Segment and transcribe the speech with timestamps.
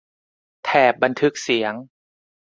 [0.65, 1.73] แถบบันทึกเสียง